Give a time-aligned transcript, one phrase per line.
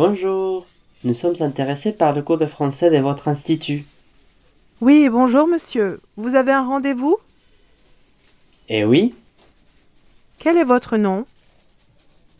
[0.00, 0.64] Bonjour.
[1.02, 3.84] Nous sommes intéressés par le cours de français de votre institut.
[4.80, 6.00] Oui, bonjour monsieur.
[6.16, 7.18] Vous avez un rendez-vous?
[8.68, 9.12] Eh oui,
[10.38, 11.26] Quel est votre nom?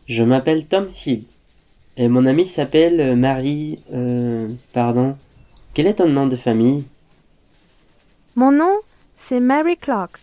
[0.07, 1.25] Je m'appelle Tom Hill.
[1.97, 3.79] Et mon amie s'appelle Marie...
[3.91, 5.17] Euh, pardon.
[5.73, 6.85] Quel est ton nom de famille?
[8.37, 8.77] Mon nom,
[9.17, 10.17] c'est Mary Clark.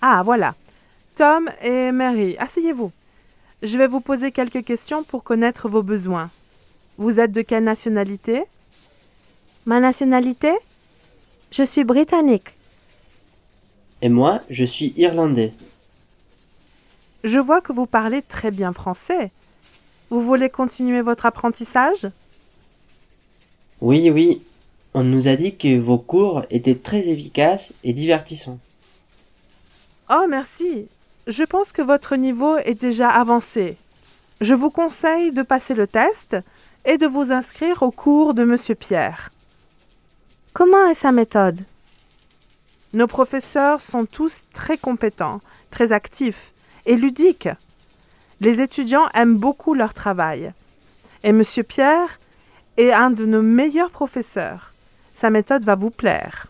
[0.00, 0.54] Ah, voilà.
[1.16, 2.92] Tom et Mary, asseyez-vous.
[3.62, 6.30] Je vais vous poser quelques questions pour connaître vos besoins.
[6.96, 8.44] Vous êtes de quelle nationalité?
[9.66, 10.50] Ma nationalité?
[11.50, 12.54] Je suis britannique.
[14.00, 15.52] Et moi, je suis irlandais.
[17.22, 19.30] Je vois que vous parlez très bien français.
[20.08, 22.08] Vous voulez continuer votre apprentissage?
[23.82, 24.42] Oui, oui.
[24.94, 28.58] On nous a dit que vos cours étaient très efficaces et divertissants.
[30.08, 30.88] Oh, merci.
[31.26, 33.76] Je pense que votre niveau est déjà avancé.
[34.40, 36.36] Je vous conseille de passer le test
[36.84, 39.30] et de vous inscrire au cours de Monsieur Pierre.
[40.54, 41.60] Comment est sa méthode?
[42.94, 46.52] Nos professeurs sont tous très compétents, très actifs
[46.86, 47.50] et ludiques.
[48.40, 50.52] Les étudiants aiment beaucoup leur travail.
[51.22, 52.18] Et Monsieur Pierre
[52.78, 54.72] est un de nos meilleurs professeurs.
[55.14, 56.46] Sa méthode va vous plaire.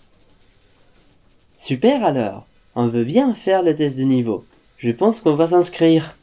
[1.59, 2.47] Super alors.
[2.77, 4.45] On veut bien faire le test de niveau.
[4.83, 6.17] Je pense qu'on va s'inscrire.